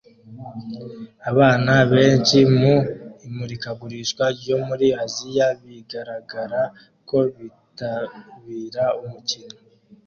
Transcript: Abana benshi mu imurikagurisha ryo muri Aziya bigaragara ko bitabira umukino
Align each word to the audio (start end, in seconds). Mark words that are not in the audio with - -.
Abana 1.29 1.73
benshi 1.93 2.37
mu 2.57 2.73
imurikagurisha 3.27 4.25
ryo 4.37 4.57
muri 4.67 4.87
Aziya 5.03 5.47
bigaragara 5.61 6.61
ko 7.07 7.17
bitabira 7.37 8.85
umukino 9.03 9.57